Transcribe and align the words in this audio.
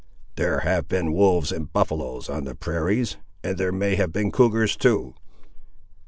"There 0.35 0.61
have 0.61 0.87
been 0.87 1.13
wolves 1.13 1.51
and 1.51 1.71
buffaloes 1.71 2.27
on 2.27 2.45
the 2.45 2.55
prairies; 2.55 3.17
and 3.43 3.55
there 3.55 3.71
may 3.71 3.97
have 3.97 4.11
been 4.11 4.31
cougars 4.31 4.75
too." 4.75 5.13